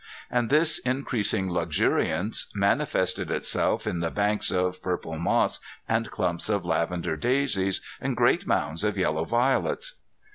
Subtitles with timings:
[0.31, 6.65] And this increasing luxuriance manifested itself in the banks of purple moss and clumps of
[6.65, 9.99] lavender daisies and great mounds of yellow violets.